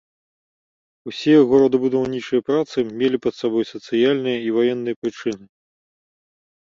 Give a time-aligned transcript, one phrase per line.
[1.09, 5.45] Усе горадабудаўнічыя працы мелі пад сабой сацыяльныя і ваенныя прычыны.